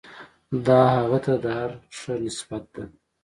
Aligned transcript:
دا 0.65 0.79
هغه 0.95 1.17
ته 1.25 1.33
د 1.43 1.45
هر 1.57 1.71
ښه 1.97 2.13
نسبت 2.25 2.63
ده. 2.75 2.83